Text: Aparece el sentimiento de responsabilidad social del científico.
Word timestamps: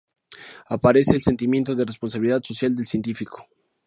Aparece 0.67 1.11
el 1.13 1.21
sentimiento 1.21 1.75
de 1.75 1.85
responsabilidad 1.85 2.41
social 2.43 2.73
del 2.73 2.87
científico. 2.87 3.45